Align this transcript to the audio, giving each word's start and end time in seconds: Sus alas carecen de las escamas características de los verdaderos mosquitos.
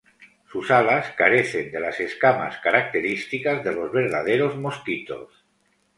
Sus 0.51 0.71
alas 0.71 1.11
carecen 1.15 1.71
de 1.71 1.79
las 1.79 1.99
escamas 1.99 2.57
características 2.57 3.63
de 3.63 3.71
los 3.71 3.91
verdaderos 3.91 4.55
mosquitos. 4.57 5.29